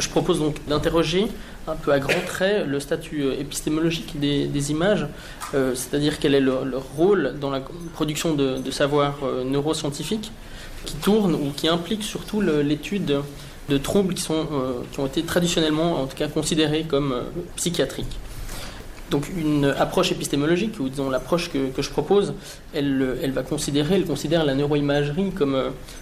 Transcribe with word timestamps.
Je 0.00 0.08
propose 0.08 0.40
donc 0.40 0.56
d'interroger 0.66 1.28
un 1.68 1.76
peu 1.76 1.92
à 1.92 2.00
grands 2.00 2.26
traits 2.26 2.66
le 2.66 2.80
statut 2.80 3.22
euh, 3.22 3.38
épistémologique 3.38 4.18
des, 4.18 4.70
images, 4.72 5.06
euh, 5.54 5.76
c'est-à-dire 5.76 6.18
quel 6.18 6.34
est 6.34 6.40
leur, 6.40 6.64
rôle 6.96 7.36
dans 7.40 7.48
la 7.48 7.60
production 7.92 8.34
de, 8.34 8.70
savoir 8.72 9.18
euh, 9.22 9.44
neuroscientifique 9.44 10.32
qui 10.84 10.96
tourne 10.96 11.36
ou 11.36 11.52
qui 11.56 11.68
implique 11.68 12.02
surtout 12.02 12.40
l'étude 12.40 13.20
de 13.68 13.78
troubles 13.78 14.14
qui, 14.14 14.26
ont 14.32 15.06
été 15.06 15.22
traditionnellement 15.22 16.02
en 16.02 16.06
tout 16.06 16.16
cas 16.16 16.26
considérés 16.26 16.82
comme 16.82 17.14
psychiatriques. 17.54 18.18
Donc 19.12 19.28
une 19.36 19.66
approche 19.78 20.10
épistémologique, 20.10 20.80
ou 20.80 20.88
disons 20.88 21.08
l'approche 21.08 21.52
que, 21.52 21.68
que, 21.70 21.82
je 21.82 21.90
propose, 21.90 22.34
elle, 22.74 23.16
elle 23.22 23.30
va 23.30 23.44
considérer, 23.44 23.94
elle 23.94 24.06
considère 24.06 24.44
la 24.44 24.56
neuroimagerie 24.56 25.30
comme 25.30 25.56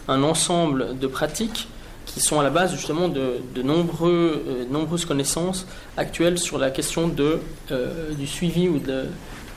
un 0.09 0.23
ensemble 0.23 0.99
de 0.99 1.07
pratiques 1.07 1.69
qui 2.07 2.21
sont 2.21 2.41
à 2.41 2.43
la 2.43 2.51
base 2.51 2.73
justement 2.73 3.09
de, 3.09 3.41
nombreux, 3.63 4.43
euh, 4.47 4.65
nombreuses 4.71 5.05
connaissances 5.05 5.67
actuelles 5.97 6.39
sur 6.39 6.59
la 6.59 6.71
question 6.71 7.09
de, 7.09 7.41
euh, 7.71 8.13
du 8.13 8.27
suivi 8.27 8.69
ou 8.69 8.79
de, 8.79 9.05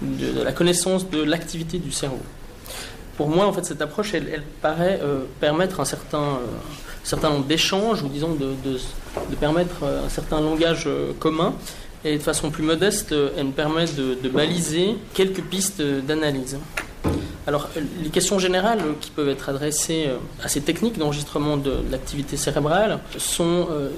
de, 0.01 0.43
la 0.43 0.51
connaissance 0.51 1.09
de 1.09 1.21
l'activité 1.21 1.79
du 1.79 1.91
cerveau. 1.91 2.21
Pour 3.17 3.29
moi, 3.29 3.45
en 3.45 3.53
fait, 3.53 3.63
cette 3.63 3.81
approche, 3.81 4.13
elle, 4.13 4.43
paraît 4.61 4.99
euh, 5.01 5.21
permettre 5.39 5.79
un 5.79 5.85
certain, 5.85 6.39
certain 7.03 7.29
nombre 7.29 7.45
d'échanges, 7.45 8.03
ou 8.03 8.09
disons 8.09 8.33
de, 8.33 8.53
de, 8.65 9.35
permettre 9.39 9.83
un 9.83 10.09
certain 10.09 10.41
langage 10.41 10.89
commun. 11.19 11.53
Et 12.03 12.17
de 12.17 12.23
façon 12.23 12.51
plus 12.51 12.61
modeste, 12.61 13.15
elle 13.35 13.47
me 13.47 13.51
permet 13.51 13.85
de 13.85 14.29
baliser 14.29 14.95
quelques 15.15 15.41
pistes 15.41 15.81
d'analyse. 15.81 16.59
Alors, 17.47 17.69
les 18.01 18.09
questions 18.09 18.39
générales 18.39 18.79
qui 18.99 19.11
peuvent 19.11 19.29
être 19.29 19.49
adressées 19.49 20.05
euh, 20.07 20.17
à 20.43 20.47
ces 20.47 20.61
techniques 20.61 20.97
d'enregistrement 20.97 21.57
de, 21.57 21.75
l'activité 21.91 22.37
cérébrale 22.37 22.99
sont 23.17 23.67
euh, 23.69 23.91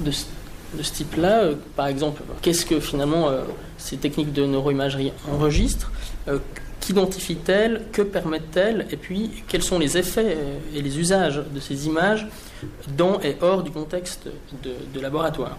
de, 0.00 0.10
ce 0.10 0.92
type-là. 0.92 1.44
Euh, 1.44 1.54
par 1.76 1.86
exemple, 1.86 2.22
qu'est-ce 2.42 2.66
que 2.66 2.78
finalement 2.78 3.30
ces 3.78 3.96
techniques 3.96 4.32
de 4.32 4.44
neuroimagerie 4.44 5.12
enregistrent? 5.32 5.90
Qu'identifient-elles? 6.80 7.82
Que 7.90 8.02
permettent-elles? 8.02 8.86
Et 8.90 8.96
puis, 8.96 9.30
quels 9.48 9.62
sont 9.62 9.78
les 9.78 9.96
effets 9.96 10.36
et 10.74 10.82
les 10.82 10.98
usages 10.98 11.42
de 11.52 11.58
ces 11.60 11.86
images 11.86 12.28
dans 12.96 13.18
et 13.22 13.36
hors 13.40 13.62
du 13.62 13.70
contexte 13.70 14.28
de 14.62 15.00
laboratoire? 15.00 15.56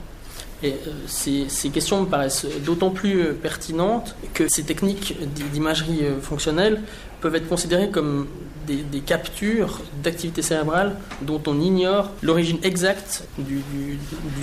Et 0.64 0.74
euh, 0.88 0.92
ces, 1.06 1.70
questions 1.70 2.02
me 2.02 2.08
paraissent 2.08 2.48
d'autant 2.66 2.90
plus 2.90 3.22
euh, 3.22 3.34
pertinentes 3.34 4.16
que 4.34 4.48
ces 4.48 4.64
techniques 4.64 5.16
d'imagerie 5.54 6.00
euh, 6.04 6.20
fonctionnelle 6.20 6.82
peuvent 7.22 7.36
être 7.36 7.48
considérées 7.48 7.90
comme 7.90 8.28
des, 8.66 9.00
captures 9.00 9.82
d'activité 10.04 10.42
cérébrale 10.42 10.96
dont 11.22 11.42
on 11.48 11.62
ignore 11.62 12.12
l'origine 12.22 12.58
exacte 12.64 13.24
du, 13.38 13.62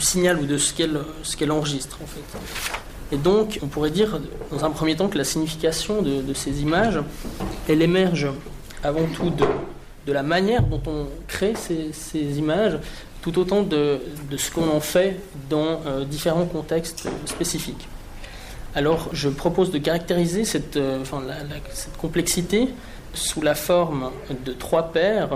signal 0.00 0.38
ou 0.40 0.46
de 0.46 0.56
ce 0.56 0.72
qu'elle 0.72 1.52
enregistre 1.52 1.98
en 2.02 2.06
fait. 2.06 2.38
Et 3.12 3.16
donc, 3.18 3.58
on 3.62 3.66
pourrait 3.66 3.90
dire, 3.90 4.18
dans 4.50 4.64
un 4.64 4.70
premier 4.70 4.96
temps, 4.96 5.08
que 5.08 5.18
la 5.18 5.24
signification 5.24 6.00
de, 6.00 6.32
ces 6.32 6.62
images, 6.62 6.98
elle 7.68 7.82
émerge 7.82 8.28
avant 8.82 9.06
tout 9.14 9.30
de, 9.30 10.12
la 10.12 10.22
manière 10.22 10.62
dont 10.62 10.82
on 10.86 11.06
crée 11.28 11.52
ces 11.54 12.38
images 12.38 12.78
tout 13.24 13.38
autant 13.38 13.62
de, 13.62 14.00
ce 14.36 14.50
qu'on 14.50 14.68
en 14.68 14.80
fait 14.80 15.18
dans 15.48 15.80
euh, 15.86 16.04
différents 16.04 16.44
contextes 16.44 17.08
spécifiques. 17.24 17.88
Alors 18.74 19.08
je 19.14 19.30
propose 19.30 19.70
de 19.70 19.78
caractériser 19.78 20.44
cette, 20.44 20.76
euh, 20.76 21.02
complexité 21.96 22.68
sous 23.14 23.40
la 23.40 23.54
forme 23.54 24.10
de 24.44 24.52
trois 24.52 24.92
paires 24.92 25.30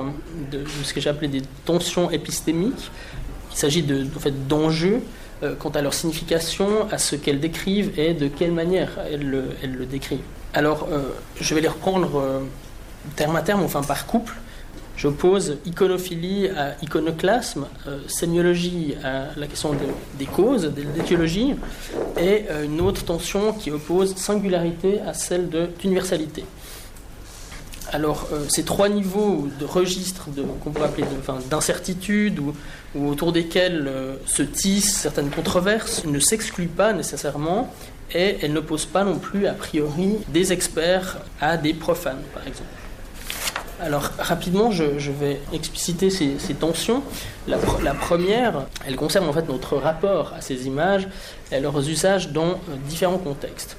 de, 0.53 0.65
ce 0.85 0.93
que 0.93 1.01
j'ai 1.01 1.09
appelé 1.09 1.29
des 1.29 1.43
tensions 1.65 2.11
épistémiques. 2.11 2.91
Il 3.53 3.57
s'agit 3.57 3.83
de, 3.83 4.05
fait, 4.21 4.47
d'enjeux 4.47 5.01
euh, 5.43 5.55
quant 5.59 5.71
à 5.71 5.81
leur 5.81 5.95
signification, 5.95 6.91
à 6.91 6.99
ce 6.99 7.17
qu'elles 7.17 7.41
décrivent 7.41 7.99
et 7.99 8.13
de 8.13 8.29
quelle 8.29 8.53
manière 8.53 8.99
elles 9.11 9.27
le, 9.27 9.45
elles 9.63 9.75
le 9.75 9.87
décrivent. 9.87 10.29
Alors 10.53 10.87
je 11.41 11.55
vais 11.55 11.63
les 11.63 11.69
reprendre 11.69 12.43
terme 13.17 13.37
à 13.37 13.41
terme, 13.41 13.63
enfin 13.63 13.81
par 13.81 14.05
couple. 14.07 14.35
J'oppose 14.99 15.59
iconophilie 15.65 16.49
à 16.49 16.75
iconoclasme, 16.83 17.69
euh, 17.87 18.01
sémiologie 18.09 18.97
à 19.05 19.29
la 19.39 19.47
question 19.47 19.71
des 20.19 20.27
causes, 20.27 20.63
de 20.63 20.83
l'étiologie, 20.97 21.55
et 22.21 22.47
euh, 22.51 22.65
une 22.65 22.81
autre 22.81 23.05
tension 23.05 23.53
qui 23.53 23.71
oppose 23.71 24.17
singularité 24.17 25.01
à 25.07 25.15
celle 25.15 25.51
d'universalité. 25.79 26.45
Alors, 27.93 28.27
euh, 28.33 28.45
ces 28.49 28.65
trois 28.65 28.89
niveaux 28.89 29.47
de 29.61 29.65
registre 29.65 30.27
qu'on 30.65 30.73
pourrait 30.73 30.89
appeler 30.89 31.07
d'incertitude 31.49 32.41
ou, 32.41 32.53
ou, 32.97 33.09
autour 33.09 33.31
desquels 33.31 33.89
se 34.27 34.43
tissent 34.43 34.97
certaines 34.97 35.31
controverses 35.31 36.05
ne 36.07 36.19
s'excluent 36.19 36.67
pas 36.67 36.93
nécessairement 36.93 37.73
et 38.13 38.39
elles 38.43 38.53
n'opposent 38.53 38.87
pas 38.87 39.05
non 39.05 39.19
plus 39.19 39.47
a 39.47 39.53
priori 39.53 40.17
des 40.29 40.53
experts 40.53 41.19
à 41.41 41.57
des 41.57 41.73
profanes, 41.73 42.23
par 42.35 42.47
exemple. 42.49 42.88
Alors 43.81 44.11
rapidement, 44.19 44.73
je, 44.73 45.11
vais 45.11 45.41
expliciter 45.53 46.11
ces, 46.11 46.55
tensions. 46.55 47.03
La, 47.47 47.59
première, 47.95 48.67
elle 48.87 48.97
concerne 48.97 49.29
en 49.29 49.33
fait 49.33 49.49
notre 49.49 49.77
rapport 49.77 50.33
à 50.37 50.41
ces 50.41 50.67
images 50.67 51.07
et 51.53 51.61
leurs 51.61 51.89
usages 51.89 52.31
dans 52.31 52.49
euh, 52.49 52.77
différents 52.89 53.19
contextes. 53.19 53.77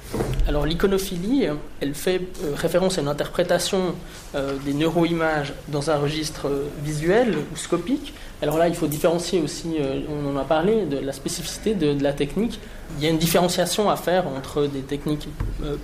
Alors 0.48 0.64
l'iconophilie, 0.64 1.46
elle 1.80 1.94
fait 1.94 2.22
euh, 2.42 2.54
référence 2.56 2.96
à 2.96 3.02
une 3.02 3.08
interprétation 3.08 3.94
euh, 4.34 4.56
des 4.64 4.72
neuroimages 4.72 5.52
dans 5.68 5.90
un 5.90 5.96
registre 5.96 6.50
visuel 6.82 7.36
ou 7.52 7.56
scopique. 7.56 8.14
Alors 8.42 8.56
là, 8.56 8.68
il 8.68 8.74
faut 8.74 8.86
différencier 8.86 9.42
aussi, 9.42 9.76
on 10.08 10.34
en 10.34 10.38
a 10.38 10.44
parlé, 10.44 10.86
de 10.86 10.96
la 10.96 11.12
spécificité 11.12 11.74
de, 11.74 11.92
de, 11.92 12.02
la 12.02 12.14
technique. 12.14 12.58
Il 12.96 13.04
y 13.04 13.06
a 13.06 13.10
une 13.10 13.18
différenciation 13.18 13.90
à 13.90 13.96
faire 13.96 14.26
entre 14.26 14.66
des 14.66 14.80
techniques 14.80 15.28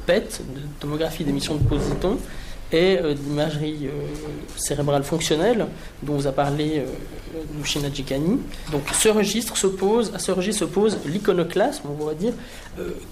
PET, 0.06 0.40
de 0.54 0.60
tomographie 0.80 1.22
d'émission 1.22 1.56
de 1.56 1.62
positons, 1.62 2.18
et 2.72 2.98
euh, 2.98 3.14
d'imagerie 3.14 3.86
euh, 3.86 3.90
cérébrale 4.56 5.04
fonctionnelle 5.04 5.66
dont 6.02 6.14
vous 6.14 6.26
a 6.26 6.32
parlé 6.32 6.78
euh, 6.78 6.84
Nushina 7.58 7.88
Jikani. 7.92 8.40
Donc 8.72 8.82
ce 8.92 9.08
registre 9.08 9.56
s'oppose, 9.56 10.12
à 10.14 10.18
ce 10.18 10.32
registre 10.32 10.60
s'oppose 10.60 10.98
l'iconoclasme, 11.06 11.88
on 11.88 11.94
pourrait 11.94 12.14
dire, 12.14 12.32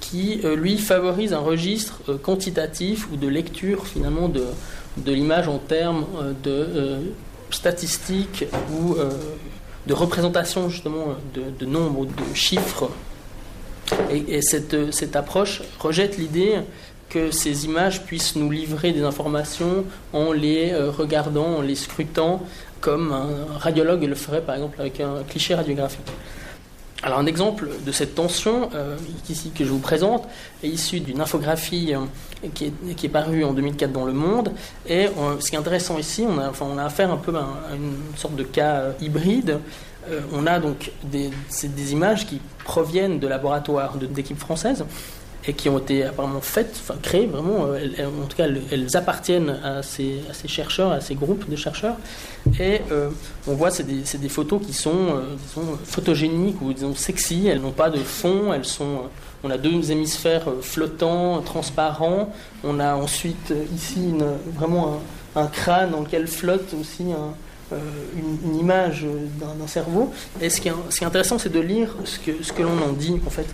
qui 0.01 0.41
lui 0.57 0.79
favorise 0.79 1.33
un 1.33 1.39
registre 1.39 2.01
quantitatif 2.23 3.09
ou 3.13 3.17
de 3.17 3.29
lecture 3.29 3.87
finalement 3.87 4.29
de, 4.29 4.45
de 4.99 5.13
l'image 5.13 5.49
en 5.49 5.59
termes 5.59 6.07
de 6.43 6.99
statistiques 7.51 8.47
ou 8.73 8.97
de 9.87 9.93
représentation 9.93 10.69
justement 10.69 11.17
de, 11.35 11.43
de 11.59 11.67
nombres 11.67 12.07
de 12.07 12.35
chiffres. 12.35 12.91
Et, 14.11 14.37
et 14.37 14.43
cette, 14.43 14.93
cette 14.93 15.17
approche 15.17 15.63
rejette 15.79 16.17
l'idée 16.17 16.57
que 17.09 17.31
ces 17.31 17.65
images 17.65 18.05
puissent 18.05 18.37
nous 18.37 18.51
livrer 18.51 18.93
des 18.93 19.03
informations 19.03 19.85
en 20.13 20.33
les 20.33 20.73
euh, 20.73 20.91
regardant, 20.91 21.59
en 21.59 21.63
les 21.63 21.75
scrutant, 21.75 22.43
comme 22.81 23.13
un 23.13 23.59
radiologue 23.59 24.05
le 24.05 24.15
ferait 24.15 24.43
par 24.43 24.55
exemple 24.57 24.81
avec 24.81 25.01
un 25.01 25.23
cliché 25.29 25.55
radiographique. 25.55 26.07
Alors 27.03 27.19
un 27.19 27.27
exemple 27.27 27.69
de 27.85 27.93
cette 27.93 28.15
tension 28.15 28.71
euh, 28.75 28.97
ici 29.29 29.51
que 29.51 29.65
je 29.65 29.71
vous 29.71 29.79
présente 29.79 30.27
est 30.63 30.69
issu 30.69 31.01
d'une 31.01 31.21
infographie 31.21 31.95
euh, 31.95 32.49
qui, 32.55 32.67
est, 32.67 32.95
qui, 32.95 33.07
est, 33.07 33.11
parue 33.11 33.45
en 33.45 33.53
2004 33.53 33.93
dans 33.93 34.07
Le 34.07 34.13
Monde. 34.13 34.53
Et 34.87 35.09
ce 35.41 35.51
qui 35.51 35.57
est 35.57 35.59
intéressant 35.59 35.99
ici, 35.99 36.27
on 36.29 36.39
a, 36.39 36.49
enfin, 36.49 36.67
on 36.69 36.79
a 36.79 36.85
affaire 36.85 37.11
un 37.11 37.17
peu 37.17 37.35
à, 37.37 37.75
une 37.75 37.97
sorte 38.17 38.37
de 38.37 38.43
cas 38.43 38.93
hybride. 39.01 39.61
on 40.33 40.47
a 40.47 40.59
donc 40.59 40.93
des, 41.05 41.31
des, 41.63 41.93
images 41.93 42.27
qui 42.27 42.41
proviennent 42.65 43.19
de 43.19 43.27
laboratoires 43.27 43.97
d'équipes 43.97 44.39
françaises 44.39 44.85
et 45.47 45.53
qui 45.53 45.69
ont 45.69 45.79
été 45.79 46.05
apparemment 46.05 46.41
faites, 46.41 46.81
enfin 46.81 46.99
créées 47.03 47.27
vraiment, 47.27 47.67
euh, 47.67 48.07
en 48.23 48.27
tout 48.27 48.37
cas 48.37 48.47
elles, 48.71 48.97
appartiennent 48.97 49.59
à 49.63 49.83
ces, 49.83 50.23
chercheurs, 50.47 50.93
à 50.93 51.01
ces 51.01 51.15
groupes 51.15 51.49
de 51.49 51.57
chercheurs. 51.57 51.97
Et 52.59 52.81
euh, 52.91 53.11
on 53.47 53.55
voit, 53.55 53.71
c'est 53.71 53.85
des, 53.85 54.29
photos 54.29 54.65
qui 54.65 54.73
sont, 54.73 54.91
euh, 54.93 55.63
photogéniques 55.85 56.61
ou 56.63 56.73
disons 56.73 56.95
sexy, 56.95 57.47
elles 57.47 57.61
n'ont 57.61 57.73
pas 57.73 57.91
de 57.91 57.99
fond, 57.99 58.53
elles 58.55 58.65
sont, 58.65 59.03
on 59.43 59.51
a 59.51 59.59
deux 59.59 59.91
hémisphères 59.91 60.47
flottants, 60.63 61.43
transparents. 61.43 62.33
On 62.63 62.81
a 62.81 62.95
ensuite 62.95 63.53
ici 63.75 64.15
vraiment 64.55 65.01
un, 65.37 65.47
crâne 65.47 65.91
dans 65.91 66.01
lequel 66.01 66.27
flotte 66.27 66.75
aussi 66.81 67.05
une, 67.71 68.59
image 68.59 69.07
d'un 69.39 69.67
cerveau. 69.67 70.11
Et 70.41 70.49
ce 70.49 70.63
qui 70.63 70.69
est, 70.69 70.73
ce 70.89 70.99
qui 70.99 71.05
est 71.05 71.07
intéressant, 71.07 71.39
c'est 71.39 71.53
de 71.53 71.61
lire 71.61 71.95
ce 72.05 72.19
que, 72.19 72.43
ce 72.43 72.53
que 72.53 72.63
l'on 72.63 72.81
en 72.83 72.93
dit 72.93 73.21
en 73.27 73.31
fait. 73.31 73.47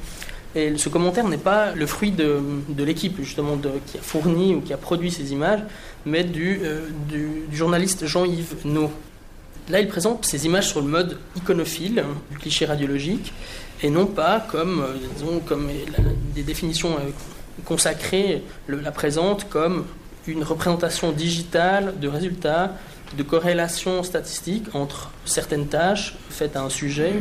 Et 0.55 0.77
ce 0.77 0.89
commentaire 0.89 1.29
n'est 1.29 1.39
pas 1.39 1.75
le 1.75 1.87
fruit 1.87 2.11
de, 2.11 2.41
l'équipe 2.79 3.17
justement 3.21 3.57
qui 3.87 3.99
a 3.99 4.01
fourni 4.01 4.55
ou 4.55 4.61
qui 4.61 4.73
a 4.73 4.77
produit 4.77 5.11
ces 5.11 5.33
images, 5.33 5.61
mais 6.05 6.25
du, 6.25 6.61
euh, 6.63 6.89
du, 7.09 7.45
journaliste 7.53 8.07
Jean-Yves 8.07 8.57
No. 8.65 8.91
Là, 9.69 9.81
il 9.81 9.87
présente 9.87 10.25
ces 10.25 10.47
images 10.47 10.69
sur 10.69 10.81
le 10.81 10.89
mode 10.89 11.19
iconophile, 11.37 12.05
du 12.33 12.39
cliché 12.39 12.65
radiologique, 12.65 13.33
et 13.83 13.91
non 13.91 14.07
pas 14.07 14.41
comme, 14.51 14.81
euh, 14.81 14.97
disons, 15.17 15.41
comme 15.41 15.69
des 16.35 16.43
définitions 16.43 16.95
euh, 16.95 17.11
consacrées 17.65 18.43
la 18.69 18.91
présentent 18.91 19.49
comme 19.49 19.85
une 20.27 20.43
représentation 20.43 21.13
digitale 21.13 21.95
de 22.01 22.09
résultats 22.09 22.75
de 23.17 23.23
corrélation 23.23 24.03
statistique 24.03 24.75
entre 24.75 25.11
certaines 25.25 25.67
tâches 25.67 26.15
faites 26.31 26.57
à 26.57 26.63
un 26.63 26.71
sujet 26.71 27.15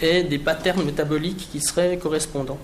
et 0.00 0.22
des 0.22 0.38
patterns 0.38 0.82
métaboliques 0.84 1.48
qui 1.52 1.60
seraient 1.60 1.98
correspondants. 1.98 2.58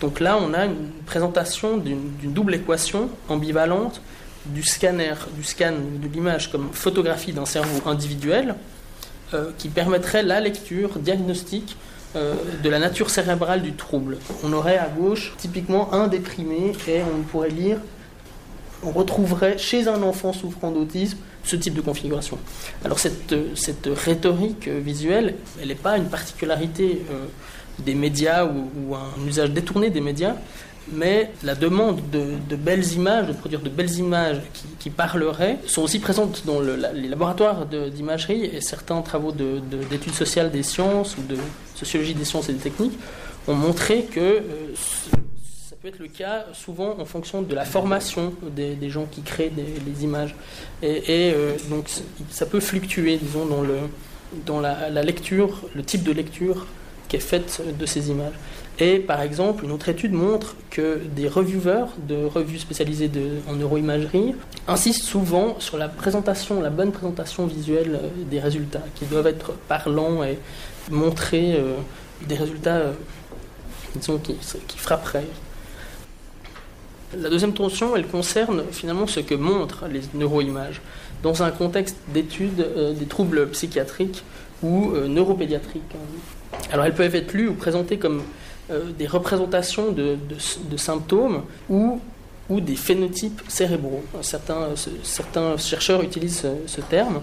Donc 0.00 0.20
là, 0.20 0.38
on 0.40 0.52
a 0.52 0.66
une 0.66 0.90
présentation 1.06 1.78
d'une 1.78 2.10
double 2.22 2.54
équation 2.54 3.08
ambivalente 3.28 4.02
du 4.46 4.62
scanner, 4.62 5.14
du 5.36 5.44
scan 5.44 5.72
de 6.02 6.08
l'image 6.08 6.50
comme 6.50 6.68
photographie 6.72 7.32
d'un 7.32 7.46
cerveau 7.46 7.88
individuel, 7.88 8.56
euh, 9.32 9.50
qui 9.56 9.68
permettrait 9.68 10.22
la 10.22 10.40
lecture 10.40 10.98
diagnostique 10.98 11.76
euh, 12.16 12.34
de 12.62 12.68
la 12.68 12.78
nature 12.78 13.08
cérébrale 13.08 13.62
du 13.62 13.72
trouble. 13.72 14.18
On 14.42 14.52
aurait 14.52 14.76
à 14.76 14.88
gauche 14.88 15.32
typiquement 15.38 15.94
un 15.94 16.08
déprimé 16.08 16.72
et 16.86 17.00
on 17.02 17.22
pourrait 17.22 17.48
lire, 17.48 17.78
on 18.86 18.90
retrouverait 18.90 19.58
chez 19.58 19.88
un 19.88 20.02
enfant 20.02 20.32
souffrant 20.32 20.70
d'autisme 20.70 21.18
ce 21.44 21.56
type 21.56 21.74
de 21.74 21.80
configuration. 21.80 22.38
Alors 22.84 22.98
cette, 22.98 23.34
cette 23.54 23.88
rhétorique 23.92 24.68
visuelle, 24.68 25.34
elle 25.60 25.68
n'est 25.68 25.74
pas 25.74 25.96
une 25.98 26.08
particularité 26.08 27.02
euh, 27.10 27.26
des 27.78 27.94
médias 27.94 28.46
ou, 28.46 28.94
un 28.94 29.26
usage 29.26 29.50
détourné 29.50 29.90
des 29.90 30.00
médias, 30.00 30.36
mais 30.92 31.30
la 31.42 31.54
demande 31.54 32.00
de, 32.10 32.56
belles 32.56 32.92
images, 32.92 33.28
de 33.28 33.32
produire 33.32 33.60
de 33.60 33.70
belles 33.70 33.98
images 33.98 34.40
qui, 34.78 34.90
parleraient, 34.90 35.58
sont 35.66 35.82
aussi 35.82 35.98
présentes 35.98 36.44
dans 36.46 36.60
les 36.60 37.08
laboratoires 37.08 37.66
d'imagerie 37.66 38.44
et 38.44 38.60
certains 38.60 39.00
travaux 39.00 39.32
d'études 39.32 40.14
sociales 40.14 40.50
des 40.50 40.62
sciences 40.62 41.16
ou 41.16 41.22
de 41.22 41.36
sociologie 41.74 42.14
des 42.14 42.24
sciences 42.24 42.48
et 42.50 42.52
des 42.52 42.58
techniques 42.58 42.98
ont 43.48 43.54
montré 43.54 44.04
que 44.04 44.20
euh, 44.20 44.42
peut 45.84 45.90
être 45.90 45.98
le 45.98 46.08
cas 46.08 46.46
souvent 46.54 46.98
en 46.98 47.04
fonction 47.04 47.42
de 47.42 47.54
la 47.54 47.66
formation 47.66 48.32
des, 48.56 48.88
gens 48.88 49.04
qui 49.04 49.20
créent 49.20 49.50
des, 49.50 50.02
images. 50.02 50.34
Et, 50.82 51.02
euh, 51.34 51.56
donc 51.68 51.90
ça 52.30 52.46
peut 52.46 52.60
fluctuer, 52.60 53.18
disons, 53.18 53.44
dans, 53.44 53.60
le, 53.60 53.76
dans 54.46 54.60
la 54.60 55.02
lecture, 55.02 55.60
le 55.74 55.82
type 55.82 56.02
de 56.02 56.12
lecture 56.12 56.66
qui 57.08 57.16
est 57.16 57.20
faite 57.20 57.60
de 57.78 57.84
ces 57.84 58.08
images. 58.08 58.32
Et 58.78 58.98
par 58.98 59.20
exemple, 59.20 59.62
une 59.66 59.72
autre 59.72 59.90
étude 59.90 60.14
montre 60.14 60.56
que 60.70 61.00
des 61.14 61.28
reviewers 61.28 61.88
de 62.08 62.24
revues 62.24 62.60
spécialisées 62.60 63.10
en 63.46 63.52
neuroimagerie 63.52 64.34
insistent 64.66 65.04
souvent 65.04 65.60
sur 65.60 65.76
la 65.76 65.88
présentation, 65.88 66.62
la 66.62 66.70
bonne 66.70 66.92
présentation 66.92 67.46
visuelle 67.46 68.00
euh, 68.02 68.08
des 68.30 68.40
résultats, 68.40 68.84
qui 68.94 69.04
doivent 69.04 69.26
être 69.26 69.52
parlants 69.68 70.24
et 70.24 70.38
montrer 70.90 71.56
euh, 71.56 71.74
des 72.26 72.36
résultats 72.36 72.84
disons, 73.94 74.16
qui, 74.16 74.34
qui 74.66 74.78
frapperaient. 74.78 75.26
La 77.20 77.30
deuxième 77.30 77.54
tension, 77.54 77.96
elle 77.96 78.06
concerne 78.06 78.64
finalement 78.72 79.06
ce 79.06 79.20
que 79.20 79.34
montrent 79.34 79.86
les 79.86 80.00
neuroimages 80.14 80.80
dans 81.22 81.42
un 81.42 81.50
contexte 81.50 81.96
d'études 82.08 82.66
des 82.98 83.06
troubles 83.06 83.48
psychiatriques 83.48 84.22
ou 84.62 84.92
neuropédiatriques. 85.08 85.82
Alors 86.72 86.84
elles 86.84 86.94
peuvent 86.94 87.14
être 87.14 87.32
lues 87.32 87.48
ou 87.48 87.54
présentées 87.54 87.98
comme 87.98 88.22
euh, 88.70 88.92
des 88.98 89.06
représentations 89.06 89.92
de, 89.92 90.16
symptômes 90.78 91.42
ou, 91.68 92.00
des 92.48 92.76
phénotypes 92.76 93.42
cérébraux. 93.46 94.02
Certains 94.22 95.56
chercheurs 95.58 96.02
utilisent 96.02 96.46
ce, 96.66 96.80
terme, 96.80 97.20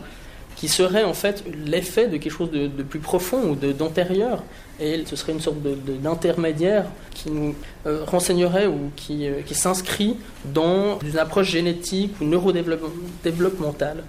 qui 0.62 0.70
serait 0.70 1.04
en 1.04 1.14
fait 1.14 1.44
l'effet 1.66 2.08
de 2.08 2.16
quelque 2.16 2.32
chose 2.32 2.52
de, 2.52 2.68
plus 2.84 3.00
profond 3.00 3.50
ou 3.50 3.56
d'antérieur. 3.56 4.44
Et 4.80 5.04
ce 5.06 5.16
serait 5.16 5.34
une 5.34 5.42
sorte 5.42 5.58
d'intermédiaire 6.02 6.86
qui 7.14 7.30
nous 7.30 7.54
euh, 7.86 8.04
renseignerait 8.06 8.68
ou 8.68 8.92
qui, 8.96 9.28
euh, 9.28 9.42
qui 9.46 9.54
s'inscrit 9.54 10.16
dans 10.46 11.00
une 11.00 11.18
approche 11.18 11.50
génétique 11.50 12.14
ou 12.22 12.26
neurodéveloppementale, 12.26 14.04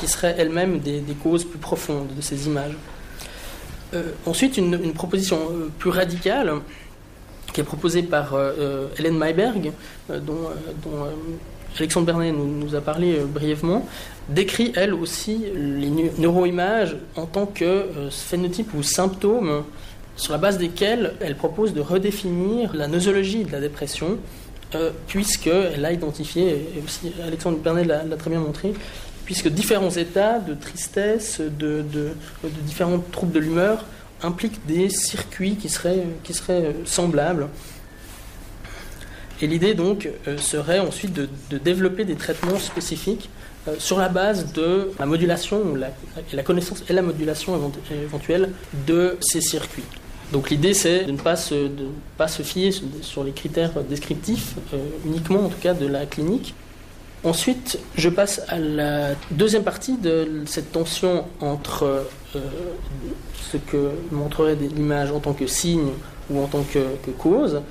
qui 0.00 0.08
serait 0.08 0.34
elle-même 0.36 0.80
des, 0.80 1.00
des 1.00 1.14
causes 1.14 1.44
plus 1.44 1.58
profondes 1.58 2.08
de 2.16 2.20
ces 2.20 2.46
images. 2.46 2.76
Euh, 3.94 4.12
ensuite, 4.24 4.56
une, 4.56 4.92
proposition 4.94 5.38
euh, 5.50 5.68
plus 5.78 5.90
radicale 5.90 6.54
qui 7.52 7.60
est 7.60 7.64
proposée 7.64 8.02
par 8.02 8.32
euh, 8.32 8.88
Hélène 8.98 9.18
Mayberg, 9.18 9.72
dont, 10.08 10.48
Alexandre 11.78 12.06
Bernet 12.06 12.32
nous, 12.32 12.74
a 12.74 12.80
parlé 12.80 13.18
brièvement, 13.26 13.86
décrit 14.28 14.72
elle 14.76 14.94
aussi 14.94 15.44
les 15.54 16.10
neuroimages 16.18 16.96
en 17.16 17.26
tant 17.26 17.46
que 17.46 17.86
phénotype 18.10 18.74
ou 18.74 18.82
symptômes 18.82 19.64
sur 20.16 20.32
la 20.32 20.38
base 20.38 20.58
desquels 20.58 21.14
elle 21.20 21.36
propose 21.36 21.72
de 21.72 21.80
redéfinir 21.80 22.74
la 22.74 22.88
nosologie 22.88 23.44
de 23.44 23.52
la 23.52 23.60
dépression, 23.60 24.18
puisqu'elle 25.06 25.84
a 25.84 25.92
identifié, 25.92 26.68
et 26.76 26.82
aussi 26.84 27.12
Alexandre 27.26 27.58
Bernet 27.58 27.84
l'a 27.84 28.16
très 28.16 28.30
bien 28.30 28.40
montré, 28.40 28.74
puisque 29.24 29.48
différents 29.48 29.90
états 29.90 30.38
de 30.38 30.54
tristesse, 30.54 31.40
de, 31.40 31.84
différents 32.66 33.02
troubles 33.12 33.32
de 33.32 33.40
l'humeur 33.40 33.84
impliquent 34.22 34.64
des 34.66 34.88
circuits 34.88 35.56
qui 35.56 35.68
seraient, 35.68 36.04
qui 36.22 36.32
seraient 36.32 36.66
euh, 36.66 36.72
semblables. 36.84 37.48
Et 39.42 39.46
l'idée 39.46 39.74
donc 39.74 40.08
euh, 40.26 40.38
serait 40.38 40.78
ensuite 40.78 41.12
de, 41.12 41.28
développer 41.58 42.04
des 42.04 42.14
traitements 42.14 42.58
spécifiques 42.58 43.28
euh, 43.68 43.74
sur 43.78 43.98
la 43.98 44.08
base 44.08 44.52
de 44.52 44.90
la 44.98 45.04
modulation, 45.04 45.74
la, 45.74 46.42
connaissance 46.42 46.82
et 46.88 46.92
la 46.92 47.02
modulation 47.02 47.72
éventuelle 47.90 48.50
de 48.86 49.18
ces 49.20 49.40
circuits. 49.40 49.84
Donc 50.32 50.48
l'idée 50.48 50.72
c'est 50.72 51.04
de 51.04 51.12
ne 51.12 51.18
pas 51.18 51.36
se, 51.36 52.42
fier 52.42 52.70
sur, 53.02 53.22
les 53.22 53.32
critères 53.32 53.82
descriptifs, 53.82 54.54
uniquement 55.04 55.44
en 55.44 55.48
tout 55.48 55.60
cas 55.60 55.74
de 55.74 55.86
la 55.86 56.06
clinique, 56.06 56.54
Ensuite, 57.24 57.78
je 57.96 58.08
passe 58.08 58.42
à 58.48 58.58
la 58.58 59.10
deuxième 59.30 59.62
partie 59.62 59.96
de 59.96 60.42
cette 60.44 60.72
tension 60.72 61.24
entre 61.40 61.84
euh, 62.34 62.40
ce 63.52 63.58
que 63.58 63.90
montrerait 64.10 64.56
l'image 64.56 65.12
en 65.12 65.20
tant 65.20 65.32
que 65.32 65.46
signe 65.46 65.90
ou 66.30 66.42
en 66.42 66.48
tant 66.48 66.64
que, 66.64 66.80
cause. 67.18 67.62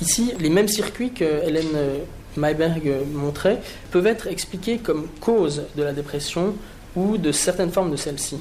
Ici, 0.00 0.32
les 0.40 0.50
mêmes 0.50 0.68
circuits 0.68 1.12
que 1.12 1.24
Hélène 1.24 1.76
Mayberg 2.36 2.90
montrait 3.12 3.60
peuvent 3.90 4.06
être 4.06 4.26
expliqués 4.26 4.78
comme 4.78 5.06
cause 5.20 5.62
de 5.76 5.82
la 5.82 5.92
dépression 5.92 6.54
ou 6.96 7.18
de 7.18 7.32
certaines 7.32 7.70
formes 7.70 7.90
de 7.90 7.96
celle-ci. 7.96 8.38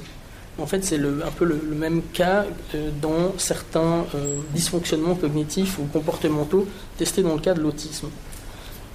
En 0.57 0.67
fait, 0.67 0.83
c'est 0.83 0.99
un 0.99 1.31
peu 1.35 1.45
le, 1.45 1.55
même 1.75 2.01
cas 2.13 2.45
euh, 2.75 2.89
dans 3.01 3.37
certains 3.37 4.05
euh, 4.15 4.35
dysfonctionnements 4.53 5.15
cognitifs 5.15 5.79
ou 5.79 5.83
comportementaux 5.85 6.67
testés 6.97 7.23
dans 7.23 7.35
le 7.35 7.39
cas 7.39 7.53
de 7.53 7.61
l'autisme. 7.61 8.09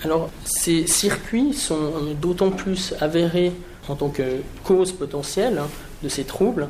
Alors, 0.05 0.31
ces 0.44 0.87
circuits 0.87 1.55
sont 1.55 1.93
d'autant 2.20 2.50
plus 2.50 2.94
avérés 3.00 3.52
en 3.88 3.94
tant 3.94 4.11
que 4.11 4.23
cause 4.64 4.93
potentielle 4.93 5.59
hein, 5.59 5.69
de 6.02 6.09
ces 6.09 6.25
troubles 6.25 6.69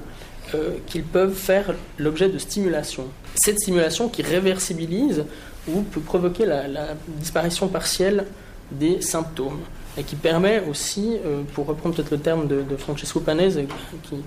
euh, 0.54 0.70
qu'ils 0.86 1.02
peuvent 1.02 1.34
faire 1.34 1.74
l'objet 1.98 2.28
de 2.28 2.38
stimulation. 2.38 3.06
Cette 3.34 3.58
stimulation 3.58 4.08
qui 4.08 4.22
réversibilise 4.22 5.24
ou 5.68 5.82
peut 5.82 6.00
provoquer 6.00 6.46
la, 6.46 6.94
disparition 7.06 7.68
partielle 7.68 8.26
des 8.70 9.00
symptômes 9.00 9.60
et 9.98 10.02
qui 10.02 10.16
permet 10.16 10.62
aussi, 10.68 11.16
euh, 11.24 11.42
pour 11.54 11.66
reprendre 11.66 11.94
peut-être 11.94 12.10
le 12.10 12.18
terme 12.18 12.46
de, 12.46 12.76
Francesco 12.76 13.20
Panese, 13.20 13.58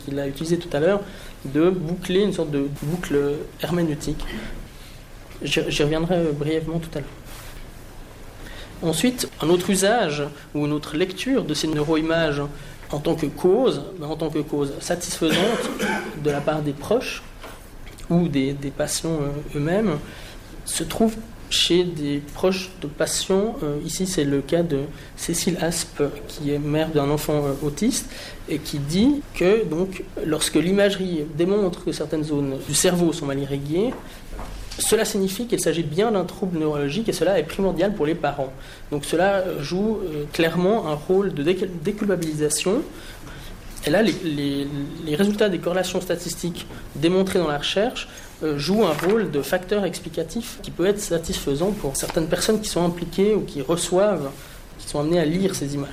qui, 0.03 0.12
l'a 0.12 0.27
utilisé 0.27 0.58
tout 0.58 0.75
à 0.75 0.79
l'heure, 0.79 1.01
de 1.46 1.69
boucler 1.69 2.22
une 2.22 2.34
sorte 2.34 2.50
de 2.50 2.67
boucle 2.81 3.19
herméneutique. 3.62 4.24
J'y 5.43 5.84
reviendrai 5.84 6.31
brièvement 6.34 6.79
tout 6.79 6.89
à 6.96 7.01
l'heure. 7.01 7.10
Ensuite, 8.81 9.29
un 9.41 9.50
autre 9.50 9.69
usage 9.69 10.24
ou 10.55 10.65
une 10.65 10.72
autre 10.72 10.96
lecture 10.96 11.43
de 11.43 11.53
ces 11.53 11.67
neuroimages 11.67 12.41
en 12.91 13.00
tant 13.00 13.15
que 13.15 13.25
cause, 13.25 13.84
ben, 14.00 14.08
en 14.08 14.15
tant 14.15 14.29
que 14.29 14.39
cause 14.39 14.74
satisfaisante 14.79 15.69
de 16.24 16.31
la 16.31 16.41
part 16.41 16.62
des 16.62 16.72
proches 16.72 17.22
ou 18.10 18.27
des, 18.27 18.55
patients 18.75 19.19
euh, 19.22 19.58
eux-mêmes, 19.58 20.00
se 20.69 20.83
trouve 20.83 21.15
chez 21.49 21.83
des 21.83 22.21
proches 22.33 22.69
de 22.81 22.88
patients. 22.88 23.57
Euh, 23.63 23.79
ici, 23.85 24.05
c'est 24.05 24.23
le 24.23 24.41
cas 24.41 24.61
de 24.61 24.81
Cécile 25.17 25.57
Aspe, 25.61 26.03
qui 26.27 26.51
est 26.51 26.59
mère 26.59 26.89
d'un 26.89 27.09
enfant 27.09 27.45
euh, 27.45 27.53
autiste, 27.63 28.09
et 28.47 28.59
qui 28.59 28.77
dit 28.77 29.21
que 29.33 29.65
donc, 29.65 30.03
lorsque 30.25 30.55
l'imagerie 30.55 31.25
démontre 31.35 31.83
que 31.83 31.91
certaines 31.91 32.23
zones 32.23 32.57
du 32.67 32.75
cerveau 32.75 33.13
sont 33.13 33.25
mal 33.25 33.39
irriguées, 33.39 33.91
cela 34.77 35.03
signifie 35.05 35.45
qu'il 35.45 35.59
s'agit 35.59 35.83
bien 35.83 36.11
d'un 36.11 36.23
trouble 36.23 36.57
neurologique 36.57 37.09
et 37.09 37.13
cela 37.13 37.38
est 37.38 37.43
primordial 37.43 37.93
pour 37.93 38.05
les 38.05 38.15
parents. 38.15 38.53
Donc 38.91 39.03
cela 39.03 39.43
joue 39.59 39.97
euh, 39.97 40.23
clairement 40.31 40.88
un 40.88 40.93
rôle 40.93 41.33
de 41.33 41.43
déculpabilisation. 41.43 42.81
Et 43.85 43.89
là, 43.89 44.01
les, 44.01 44.67
résultats 45.15 45.49
des 45.49 45.59
corrélations 45.59 45.99
statistiques 45.99 46.67
démontrées 46.95 47.39
dans 47.39 47.47
la 47.47 47.57
recherche 47.57 48.07
euh, 48.41 48.58
jouent 48.58 48.86
un 48.86 48.93
rôle 48.93 49.31
de 49.31 49.41
facteur 49.41 49.84
explicatif 49.84 50.60
qui 50.63 50.72
peut 50.72 50.86
être 50.86 51.01
satisfaisant 51.01 51.72
pour 51.72 51.98
certaines 51.98 52.27
personnes 52.27 52.62
qui 52.62 52.69
sont 52.69 52.86
impliquées 52.86 53.36
ou 53.36 53.41
qui 53.41 53.62
reçoivent, 53.62 54.29
qui 54.77 54.88
sont 54.88 55.01
amenées 55.01 55.19
à 55.19 55.25
lire 55.25 55.55
ces 55.55 55.75
images. 55.75 55.89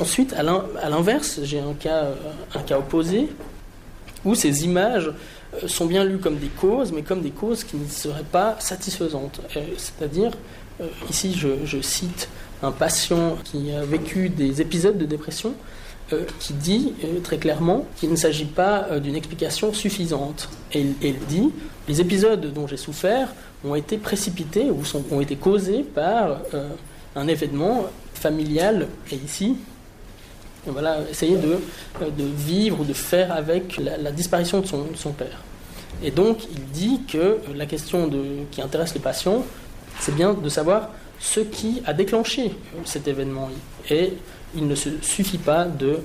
Ensuite, 0.00 0.34
à 0.34 0.88
l'inverse, 0.88 1.40
j'ai 1.42 1.58
un 1.58 1.74
cas, 1.74 2.04
euh, 2.04 2.14
un 2.54 2.60
cas 2.60 2.78
opposé 2.78 3.28
où 4.24 4.36
ces 4.36 4.64
images 4.64 5.10
euh, 5.54 5.66
sont 5.66 5.86
bien 5.86 6.04
lues 6.04 6.18
comme 6.18 6.36
des 6.36 6.46
causes, 6.46 6.92
mais 6.92 7.02
comme 7.02 7.22
des 7.22 7.32
causes 7.32 7.64
qui 7.64 7.76
ne 7.76 7.88
seraient 7.88 8.22
pas 8.22 8.54
satisfaisantes. 8.60 9.40
C'est-à-dire, 9.76 10.30
ici 11.10 11.34
je, 11.34 11.80
cite 11.80 12.28
un 12.62 12.70
patient 12.70 13.36
qui 13.42 13.72
a 13.72 13.84
vécu 13.84 14.28
des 14.28 14.60
épisodes 14.60 14.96
de 14.96 15.04
dépression 15.06 15.54
euh, 16.12 16.24
qui 16.38 16.52
dit 16.52 16.92
euh, 17.04 17.20
très 17.20 17.38
clairement 17.38 17.86
qu'il 17.96 18.10
ne 18.10 18.16
s'agit 18.16 18.44
pas 18.44 18.86
euh, 18.90 19.00
d'une 19.00 19.14
explication 19.14 19.72
suffisante. 19.72 20.48
Et, 20.72 20.80
il 21.02 21.18
dit 21.28 21.50
les 21.88 22.00
épisodes 22.00 22.52
dont 22.52 22.66
j'ai 22.66 22.76
souffert 22.76 23.28
ont 23.64 23.74
été 23.74 23.96
précipités 23.98 24.70
ou 24.70 24.82
ont 25.10 25.20
été 25.20 25.36
causés 25.36 25.82
par 25.82 26.38
un 27.16 27.28
événement 27.28 27.86
familial. 28.14 28.88
Et 29.10 29.16
ici, 29.16 29.56
voilà, 30.66 30.98
essayer 31.10 31.36
de, 31.36 31.58
vivre 32.36 32.80
ou 32.80 32.84
de 32.84 32.92
faire 32.92 33.32
avec 33.32 33.78
la, 33.78 34.12
disparition 34.12 34.60
de 34.60 34.66
son, 34.66 35.12
père. 35.12 35.42
Et 36.02 36.10
donc, 36.10 36.44
il 36.52 36.64
dit 36.66 37.00
que 37.06 37.38
la 37.54 37.66
question 37.66 38.10
qui 38.50 38.62
intéresse 38.62 38.94
le 38.94 39.00
patient, 39.00 39.44
c'est 39.98 40.14
bien 40.14 40.34
de 40.34 40.48
savoir 40.48 40.90
ce 41.18 41.40
qui 41.40 41.82
a 41.84 41.92
déclenché 41.92 42.52
cet 42.84 43.08
événement. 43.08 43.48
Et 43.90 44.12
il 44.54 44.66
ne 44.66 44.74
suffit 44.74 45.38
pas 45.38 45.64
de, 45.64 45.98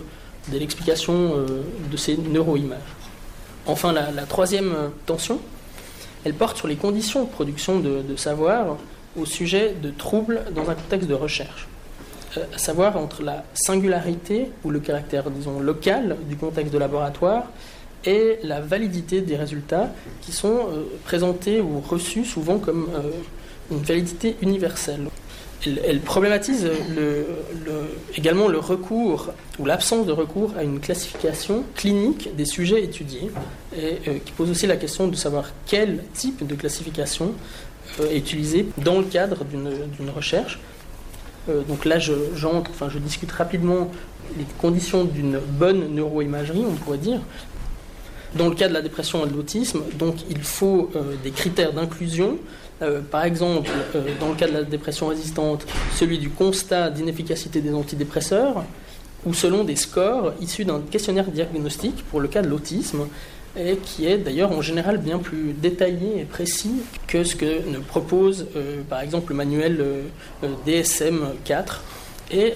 l'explication 0.51 1.36
euh, 1.36 1.63
de 1.92 1.98
ces 1.98 2.18
neuroimages. 2.18 2.80
Enfin, 3.66 3.92
la, 3.92 4.24
troisième 4.24 4.74
tension, 5.06 5.39
elle 6.24 6.34
porte 6.34 6.58
sur 6.58 6.68
les 6.68 6.77
conditions 6.77 7.24
de 7.24 7.30
production 7.30 7.80
de, 7.80 8.16
savoir 8.16 8.77
au 9.18 9.25
sujet 9.25 9.75
de 9.82 9.89
troubles 9.89 10.42
dans 10.56 10.70
un 10.70 10.75
contexte 10.75 11.10
de 11.10 11.13
recherche. 11.13 11.68
Euh, 12.38 12.46
à 12.56 12.58
savoir 12.58 12.98
entre 12.98 13.24
la 13.24 13.44
singularité 13.54 14.51
ou 14.63 14.70
le 14.70 14.80
caractère, 14.80 15.30
disons, 15.30 15.60
local 15.60 16.18
du 16.30 16.38
contexte 16.38 16.74
de 16.74 16.77
laboratoire 16.77 17.44
et 18.06 18.39
la 18.44 18.62
validité 18.62 19.22
des 19.22 19.36
résultats 19.36 19.89
qui 20.22 20.32
sont 20.32 20.68
euh, 20.70 20.84
présentés 21.04 21.60
ou 21.60 21.82
reçus 21.82 22.24
souvent 22.24 22.60
comme 22.60 22.88
une 23.70 23.82
validité 23.82 24.38
universelle 24.42 25.08
elle, 25.65 25.99
problématise 26.01 26.69
également 28.15 28.47
le 28.47 28.59
recours 28.59 29.33
ou 29.59 29.65
l'absence 29.65 30.05
de 30.05 30.11
recours 30.11 30.53
à 30.57 30.63
une 30.63 30.79
classification 30.79 31.63
clinique 31.75 32.35
des 32.35 32.45
sujets 32.45 32.83
étudiés 32.83 33.31
et 33.75 33.97
euh, 34.07 34.17
qui 34.23 34.31
pose 34.33 34.49
aussi 34.51 34.67
la 34.67 34.77
question 34.77 35.07
de 35.07 35.15
savoir 35.15 35.51
quel 35.65 36.03
type 36.13 36.45
de 36.45 36.55
classification 36.55 37.33
euh, 37.99 38.09
est 38.11 38.17
utilisé 38.17 38.67
dans 38.77 38.99
le 38.99 39.05
cadre 39.05 39.43
d'une 39.45 40.09
recherche. 40.09 40.59
Euh, 41.49 41.61
donc 41.63 41.85
là, 41.85 41.99
je, 41.99 42.13
enfin, 42.43 42.89
je 42.89 42.99
discute 42.99 43.31
rapidement 43.31 43.89
les 44.37 44.45
conditions 44.59 45.05
d'une 45.05 45.39
bonne 45.39 45.95
neuroimagerie, 45.95 46.65
on 46.67 46.75
pourrait 46.75 46.97
dire. 46.97 47.21
Dans 48.36 48.50
le 48.50 48.55
cas 48.55 48.67
de 48.67 48.74
la 48.74 48.81
dépression 48.81 49.25
et 49.25 49.29
de 49.29 49.34
l'autisme, 49.34 49.81
donc 49.98 50.15
il 50.29 50.41
faut 50.41 50.91
des 51.24 51.31
critères 51.31 51.74
d'inclusion 51.74 52.38
euh, 52.81 53.01
par 53.01 53.24
exemple, 53.24 53.69
euh, 53.96 54.03
dans 54.19 54.29
le 54.29 54.36
cas 54.36 54.48
de 54.48 54.53
la 54.53 54.63
dépression 54.63 55.07
résistante, 55.07 55.65
celui 55.96 56.19
du 56.19 56.29
constat 56.29 56.89
d'inefficacité 56.89 57.62
des 57.62 57.74
antidépresseurs, 57.74 58.63
ou 59.25 59.34
selon 59.34 59.63
des 59.63 59.75
scores 59.75 60.34
issus 60.41 60.63
d'un 60.63 60.81
questionnaire 60.81 61.25
diagnostique 61.25 62.05
pour 62.12 62.19
le 62.19 62.27
cas 62.27 62.41
de 62.41 62.48
l'autisme, 62.48 63.07
et 63.60 63.77
qui 63.77 64.05
est 64.05 64.19
d'ailleurs 64.19 64.51
en 64.51 64.62
général 64.62 65.00
bien 65.00 65.17
plus 65.17 65.53
détaillé 65.53 66.19
et 66.19 66.25
précis 66.25 66.75
que 67.07 67.24
ce 67.24 67.36
que 67.36 67.67
ne 67.67 67.79
propose 67.79 68.46
euh, 68.55 68.84
par 68.88 69.01
exemple 69.01 69.31
le 69.31 69.38
manuel 69.38 69.84
DSM 70.67 71.29
4. 71.43 71.81
Et 72.29 72.55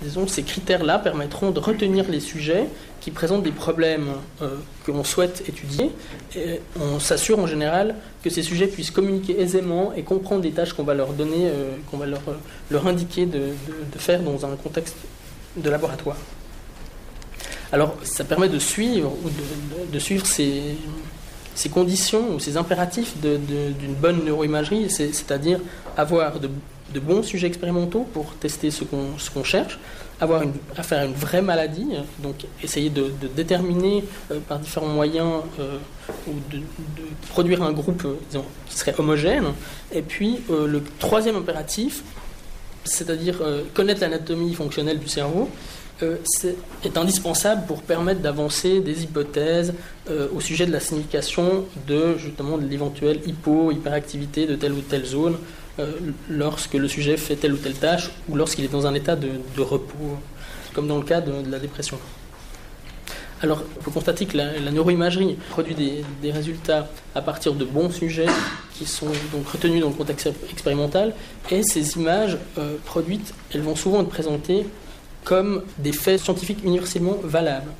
disons, 0.00 0.28
ces 0.28 0.44
critères-là 0.44 0.98
permettront 0.98 1.50
de 1.50 1.58
retenir 1.58 2.08
les 2.08 2.20
sujets 2.20 2.68
qui 3.00 3.10
présentent 3.10 3.42
des 3.42 3.52
problèmes 3.52 4.08
euh, 4.42 4.56
que 4.84 4.90
l'on 4.90 5.04
souhaite 5.04 5.42
étudier. 5.48 5.90
On 6.80 7.00
s'assure 7.00 7.38
en 7.38 7.46
général 7.46 7.94
que 8.22 8.30
ces 8.30 8.42
sujets 8.42 8.66
puissent 8.66 8.90
communiquer 8.90 9.40
aisément 9.40 9.92
et 9.94 10.02
comprendre 10.02 10.42
des 10.42 10.50
tâches 10.50 10.72
qu'on 10.72 10.84
va 10.84 10.94
leur 10.94 11.12
donner, 11.12 11.46
euh, 11.46 11.70
qu'on 11.90 11.96
va 11.96 12.06
leur, 12.06 12.20
leur 12.70 12.86
indiquer 12.86 13.26
de, 13.26 13.52
faire 13.96 14.20
dans 14.20 14.44
un 14.46 14.56
contexte 14.56 14.96
de 15.56 15.70
laboratoire. 15.70 16.16
Alors, 17.72 17.96
ça 18.02 18.24
permet 18.24 18.48
de 18.48 18.58
suivre 18.58 19.12
ou 19.24 19.30
de, 19.92 19.98
suivre 19.98 20.26
ces, 20.26 20.62
ces, 21.54 21.68
conditions 21.68 22.34
ou 22.34 22.40
ces 22.40 22.56
impératifs 22.56 23.14
d'une 23.18 23.94
bonne 24.00 24.24
neuroimagerie, 24.24 24.88
c'est-à-dire 24.90 25.60
avoir 25.96 26.40
de, 26.40 26.48
bons 26.94 27.22
sujets 27.22 27.46
expérimentaux 27.46 28.06
pour 28.12 28.34
tester 28.34 28.70
ce 28.70 28.84
qu'on 28.84 29.44
cherche, 29.44 29.78
avoir 30.20 30.42
une, 30.42 30.52
affaire 30.76 31.00
à 31.00 31.04
une 31.04 31.12
vraie 31.12 31.42
maladie, 31.42 31.86
donc 32.20 32.46
essayer 32.62 32.90
de, 32.90 33.12
déterminer 33.36 34.04
euh, 34.30 34.38
par 34.40 34.58
différents 34.58 34.88
moyens 34.88 35.42
euh, 35.60 35.78
ou 36.26 36.32
de, 36.50 36.60
produire 37.28 37.62
un 37.62 37.72
groupe 37.72 38.04
euh, 38.04 38.40
qui 38.66 38.76
serait 38.76 38.94
homogène. 38.98 39.46
Et 39.92 40.02
puis 40.02 40.40
le 40.50 40.82
troisième 40.98 41.36
impératif, 41.36 42.02
c'est-à-dire 42.84 43.40
connaître 43.74 44.00
l'anatomie 44.00 44.54
fonctionnelle 44.54 44.98
du 44.98 45.08
cerveau, 45.08 45.48
est, 46.00 46.96
indispensable 46.96 47.66
pour 47.66 47.82
permettre 47.82 48.20
d'avancer 48.20 48.80
des 48.80 49.02
hypothèses 49.02 49.74
au 50.08 50.40
sujet 50.40 50.66
de 50.66 50.72
la 50.72 50.80
signification 50.80 51.64
de 51.86 52.16
justement 52.18 52.56
de 52.56 52.66
l'éventuelle 52.66 53.20
hypo-hyperactivité 53.26 54.46
de 54.46 54.54
telle 54.54 54.72
ou 54.72 54.80
telle 54.80 55.04
zone 55.04 55.36
lorsque 56.28 56.74
le 56.74 56.88
sujet 56.88 57.16
fait 57.16 57.36
telle 57.36 57.52
ou 57.52 57.56
telle 57.56 57.74
tâche 57.74 58.10
ou 58.28 58.36
lorsqu'il 58.36 58.64
est 58.64 58.72
dans 58.72 58.86
un 58.86 58.94
état 58.94 59.16
de, 59.16 59.28
repos, 59.60 60.18
comme 60.74 60.88
dans 60.88 60.98
le 60.98 61.04
cas 61.04 61.20
de, 61.20 61.50
la 61.50 61.58
dépression. 61.58 61.98
Alors, 63.40 63.62
on 63.78 63.82
peut 63.84 63.90
constater 63.92 64.26
que 64.26 64.36
la, 64.36 64.58
neuroimagerie 64.72 65.36
produit 65.50 65.74
des, 65.74 66.32
résultats 66.32 66.88
à 67.14 67.22
partir 67.22 67.54
de 67.54 67.64
bons 67.64 67.90
sujets 67.90 68.26
qui 68.74 68.84
sont 68.84 69.12
donc 69.32 69.46
retenus 69.48 69.80
dans 69.80 69.88
le 69.88 69.94
contexte 69.94 70.30
expérimental, 70.50 71.14
et 71.50 71.62
ces 71.62 71.96
images 71.96 72.38
euh, 72.58 72.76
produites, 72.84 73.34
elles 73.52 73.62
vont 73.62 73.76
souvent 73.76 74.02
être 74.02 74.08
présentées 74.08 74.66
comme 75.24 75.62
des 75.78 75.92
faits 75.92 76.20
scientifiques 76.20 76.64
universellement 76.64 77.18
valables. 77.22 77.70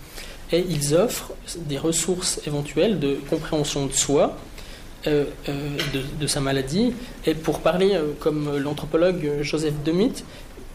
Et 0.52 0.64
ils 0.69 0.95
offrent 0.95 1.33
des 1.57 1.78
ressources 1.78 2.40
éventuelles 2.47 2.99
de 2.99 3.19
compréhension 3.28 3.87
de 3.87 3.93
soi, 3.93 4.37
euh, 5.07 5.26
euh, 5.49 5.76
de, 6.21 6.26
sa 6.26 6.40
maladie. 6.40 6.93
Et 7.25 7.35
pour 7.35 7.61
parler 7.61 7.95
euh, 7.95 8.14
comme 8.19 8.59
l'anthropologue 8.59 9.31
Joseph 9.43 9.75
Demit, 9.85 10.25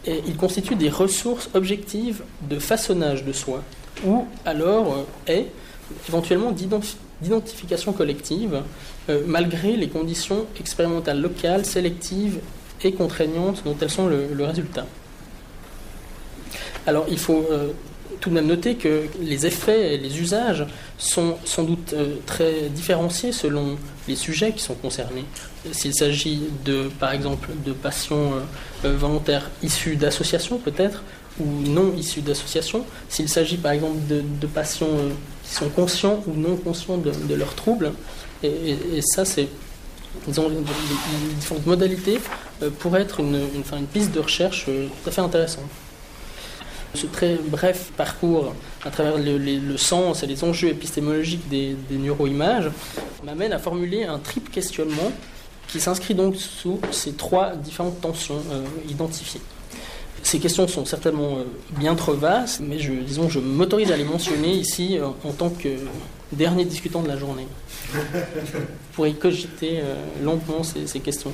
il 0.06 0.36
constitue 0.36 0.76
des 0.76 0.88
ressources 0.88 1.50
objectives 1.52 2.22
de 2.48 2.58
façonnage 2.58 3.24
de 3.24 3.32
soi, 3.32 3.62
ou 4.06 4.26
alors 4.44 5.06
est 5.26 5.46
éventuellement 6.08 6.52
d'identification 6.52 7.94
collective, 7.94 8.62
malgré 9.26 9.78
les 9.78 9.88
conditions 9.88 10.44
expérimentales 10.60 11.22
locales, 11.22 11.64
sélectives 11.64 12.40
et 12.82 12.92
contraignantes 12.92 13.62
dont 13.64 13.76
elles 13.80 13.90
sont 13.90 14.06
le, 14.06 14.26
le 14.30 14.44
résultat. 14.44 14.86
Alors 16.86 17.06
il 17.08 17.18
faut 17.18 17.46
tout 18.20 18.30
de 18.30 18.34
même 18.34 18.46
noter 18.46 18.76
que 18.76 19.04
les 19.20 19.46
effets 19.46 19.94
et 19.94 19.98
les 19.98 20.20
usages 20.20 20.66
sont 20.98 21.36
sans 21.44 21.62
doute 21.62 21.92
euh, 21.92 22.16
très 22.26 22.68
différenciés 22.70 23.32
selon 23.32 23.76
les 24.08 24.16
sujets 24.16 24.52
qui 24.52 24.62
sont 24.62 24.74
concernés. 24.74 25.24
S'il 25.72 25.94
s'agit 25.94 26.42
de, 26.64 26.90
par 26.98 27.12
exemple, 27.12 27.50
de 27.64 27.72
patients 27.72 28.32
euh, 28.32 28.86
euh, 28.86 28.96
volontaires 28.96 29.50
issus 29.62 29.96
d'associations 29.96 30.58
peut-être, 30.58 31.02
ou 31.40 31.44
non 31.44 31.92
issus 31.96 32.20
d'associations, 32.20 32.84
s'il 33.08 33.28
s'agit 33.28 33.56
par 33.56 33.72
exemple 33.72 33.98
de, 34.08 34.46
patients 34.46 34.86
qui 35.42 35.52
sont 35.52 35.68
conscients 35.68 36.22
ou 36.26 36.34
non 36.34 36.56
conscients 36.56 36.96
de, 36.96 37.34
leurs 37.34 37.54
troubles, 37.54 37.92
et, 38.44 38.76
ça 39.02 39.24
c'est 39.24 39.48
disons, 40.28 40.48
différentes 41.40 41.66
modalités 41.66 42.20
pour 42.78 42.96
être 42.96 43.18
une, 43.18 43.40
une, 43.52 43.86
piste 43.86 44.12
de 44.12 44.20
recherche 44.20 44.66
tout 44.66 45.08
à 45.08 45.10
fait 45.10 45.22
intéressante. 45.22 45.64
Ce 46.94 47.06
très 47.06 47.36
bref 47.36 47.90
parcours 47.96 48.54
à 48.84 48.90
travers 48.90 49.18
le, 49.18 49.76
sens 49.76 50.22
et 50.22 50.26
les 50.26 50.44
enjeux 50.44 50.68
épistémologiques 50.68 51.48
des, 51.48 51.76
neuroimages 51.90 52.70
m'amène 53.24 53.52
à 53.52 53.58
formuler 53.58 54.04
un 54.04 54.18
triple 54.18 54.50
questionnement 54.50 55.10
qui 55.66 55.80
s'inscrit 55.80 56.14
donc 56.14 56.36
sous 56.36 56.80
ces 56.92 57.14
trois 57.14 57.56
différentes 57.56 58.00
tensions 58.00 58.40
euh, 58.52 58.64
identifiées. 58.88 59.40
Ces 60.22 60.38
questions 60.38 60.68
sont 60.68 60.84
certainement 60.84 61.38
euh, 61.38 61.44
bien 61.78 61.96
trop 61.96 62.14
vastes, 62.14 62.60
mais 62.60 62.78
je, 62.78 62.92
disons, 62.92 63.28
je 63.28 63.40
m'autorise 63.40 63.90
à 63.90 63.96
les 63.96 64.04
mentionner 64.04 64.52
ici 64.52 64.98
euh, 64.98 65.06
en 65.24 65.32
tant 65.32 65.50
que 65.50 65.70
dernier 66.32 66.64
discutant 66.64 67.02
de 67.02 67.08
la 67.08 67.16
journée, 67.16 67.46
pour 68.92 69.06
y 69.06 69.14
cogiter 69.14 69.80
longuement 70.22 70.64
ces, 70.64 70.86
ces 70.86 70.98
questions. 71.00 71.32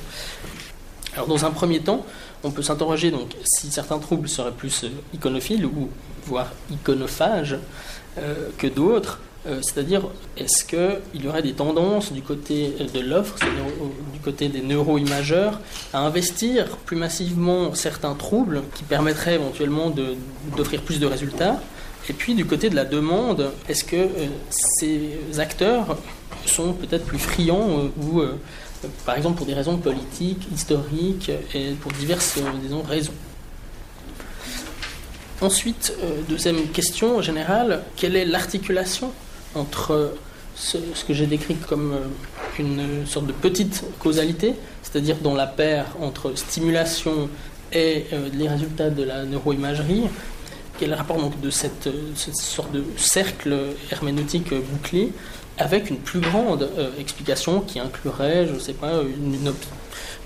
Alors, 1.13 1.27
dans 1.27 1.43
un 1.43 1.51
premier 1.51 1.81
temps, 1.81 2.05
on 2.43 2.51
peut 2.51 2.61
s'interroger 2.61 3.11
donc 3.11 3.35
si 3.43 3.69
certains 3.69 3.99
troubles 3.99 4.29
seraient 4.29 4.51
plus 4.51 4.85
euh, 4.85 4.89
iconophiles 5.13 5.65
ou 5.65 5.89
voire 6.25 6.51
iconophages 6.71 7.57
euh, 8.17 8.49
que 8.57 8.67
d'autres. 8.67 9.19
Euh, 9.47 9.59
c'est-à-dire, 9.61 10.03
est-ce 10.37 10.63
qu'il 10.63 11.21
y 11.21 11.27
aurait 11.27 11.41
des 11.41 11.53
tendances 11.53 12.13
du 12.13 12.21
côté 12.21 12.75
de 12.93 12.99
l'offre, 12.99 13.35
c'est-à-dire 13.39 13.65
du 14.13 14.19
côté 14.19 14.49
des 14.49 14.61
neuroimageurs, 14.61 15.59
à 15.93 15.99
investir 15.99 16.77
plus 16.77 16.95
massivement 16.95 17.73
certains 17.73 18.13
troubles 18.13 18.61
qui 18.75 18.83
permettraient 18.83 19.35
éventuellement 19.35 19.91
d'offrir 20.55 20.81
plus 20.83 20.99
de 20.99 21.07
résultats? 21.07 21.59
Et 22.07 22.13
puis, 22.13 22.35
du 22.35 22.45
côté 22.45 22.69
de 22.69 22.75
la 22.75 22.85
demande, 22.85 23.51
est-ce 23.67 23.83
que 23.83 24.07
ces 24.49 25.39
acteurs 25.39 25.97
sont 26.45 26.73
peut-être 26.73 27.05
plus 27.05 27.19
friands 27.19 27.89
ou 27.99 28.21
par 29.05 29.15
exemple 29.15 29.37
pour 29.37 29.45
des 29.45 29.53
raisons 29.53 29.77
politiques, 29.77 30.47
historiques 30.53 31.31
et 31.53 31.71
pour 31.81 31.91
diverses 31.93 32.37
disons, 32.61 32.81
raisons. 32.81 33.13
Ensuite, 35.41 35.93
deuxième 36.29 36.67
question 36.67 37.21
générale, 37.21 37.83
quelle 37.95 38.15
est 38.15 38.25
l'articulation 38.25 39.11
entre 39.55 40.13
ce, 40.55 40.77
que 41.07 41.13
j'ai 41.13 41.25
décrit 41.25 41.55
comme 41.55 41.95
une 42.59 43.07
sorte 43.07 43.25
de 43.25 43.31
petite 43.31 43.83
causalité, 43.99 44.53
c'est-à-dire 44.83 45.17
dans 45.17 45.33
la 45.33 45.47
paire 45.47 45.85
entre 45.99 46.35
stimulation 46.35 47.29
et 47.73 48.05
les 48.33 48.47
résultats 48.47 48.89
de 48.89 49.03
la 49.03 49.23
neuroimagerie, 49.23 50.03
quel 50.81 50.89
est 50.89 50.91
le 50.93 50.97
rapport 50.97 51.17
donc, 51.17 51.39
de 51.39 51.49
cette, 51.49 51.89
sorte 52.15 52.71
de 52.71 52.83
cercle 52.97 53.55
herméneutique 53.91 54.53
bouclé 54.53 55.13
avec 55.57 55.89
une 55.89 55.97
plus 55.97 56.19
grande 56.19 56.69
explication 56.99 57.61
qui 57.61 57.79
inclurait, 57.79 58.47
je 58.47 58.53
ne 58.53 58.59
sais 58.59 58.73
pas, 58.73 59.01
une, 59.03 59.37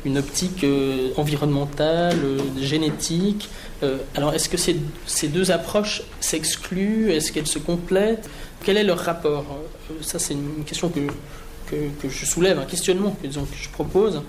une 0.05 0.19
optique 0.19 0.63
euh, 0.63 1.09
environnementale, 1.17 2.17
euh, 2.23 2.39
génétique. 2.61 3.49
Euh, 3.83 3.97
alors 4.15 4.33
est-ce 4.33 4.47
que 4.47 4.57
ces, 4.57 4.77
ces 5.05 5.27
deux 5.27 5.51
approches 5.51 6.03
s'excluent? 6.21 7.11
Est-ce 7.11 7.31
qu'elles 7.31 7.47
se 7.47 7.59
complètent? 7.59 8.29
Quel 8.63 8.77
est 8.77 8.83
leur 8.83 8.99
rapport? 8.99 9.45
Ça 10.01 10.19
c'est 10.19 10.33
une 10.33 10.63
question 10.65 10.89
que, 10.89 10.99
que, 11.69 12.09
je 12.09 12.25
soulève, 12.25 12.59
un 12.59 12.65
questionnement 12.65 13.15
que, 13.21 13.29
je 13.29 13.69
propose. 13.69 14.21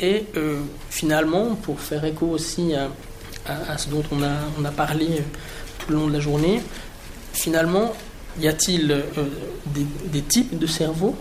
Et 0.00 0.26
finalement, 0.90 1.54
pour 1.54 1.80
faire 1.80 2.04
écho 2.04 2.26
aussi 2.26 2.72
à, 2.74 3.78
ce 3.78 3.88
dont 3.88 4.02
on 4.10 4.22
a, 4.22 4.32
on 4.60 4.64
a 4.64 4.70
parlé 4.70 5.22
tout 5.84 5.92
le 5.92 5.98
long 5.98 6.08
de 6.08 6.12
la 6.12 6.20
journée, 6.20 6.60
finalement, 7.32 7.92
y 8.40 8.48
a-t-il 8.48 9.04
des, 9.66 9.86
des, 10.06 10.22
types 10.22 10.58
de 10.58 10.66
cerveaux? 10.66 11.14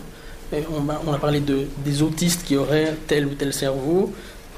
On 0.52 1.14
a, 1.14 1.18
parlé 1.18 1.40
de, 1.40 1.68
des 1.84 2.02
autistes 2.02 2.44
qui 2.44 2.56
auraient 2.56 2.96
tel 3.08 3.26
ou 3.26 3.30
tel 3.30 3.54
cerveau, 3.54 4.14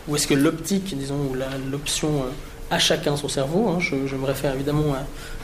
ou 0.07 0.15
est-ce 0.15 0.27
que 0.27 0.33
l'optique, 0.33 0.97
disons, 0.97 1.15
ou 1.31 1.35
l'option 1.71 2.25
à 2.69 2.79
chacun 2.79 3.15
son 3.15 3.27
cerveau, 3.27 3.69
hein, 3.69 3.79
je, 3.79 4.15
me 4.15 4.25
réfère 4.25 4.53
évidemment 4.53 4.95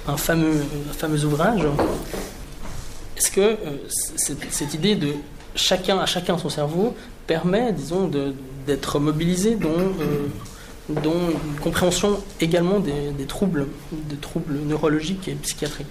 à 0.08 0.12
un 0.12 0.18
fameux, 0.18 0.64
fameux 0.98 1.24
ouvrage, 1.26 1.66
est-ce 3.18 3.32
que 3.32 3.42
euh, 3.42 3.78
cette, 3.88 4.74
idée 4.74 4.96
de 4.96 5.14
chacun 5.56 6.00
à 6.00 6.06
chacun 6.06 6.38
son 6.38 6.50
cerveau 6.50 6.96
permet, 7.28 7.72
disons, 7.72 8.10
d'être 8.66 9.00
mobilisé 9.00 9.56
dans, 9.56 9.70
euh, 10.98 11.32
une 11.54 11.60
compréhension 11.60 12.20
également 12.40 12.80
des, 12.80 13.26
troubles, 13.26 13.68
des 13.92 14.18
troubles 14.18 14.60
neurologiques 14.66 15.28
et 15.28 15.34
psychiatriques 15.36 15.88